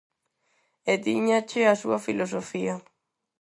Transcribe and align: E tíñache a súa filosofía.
E 0.91 0.93
tíñache 1.05 1.61
a 1.65 1.75
súa 1.81 1.99
filosofía. 2.07 2.75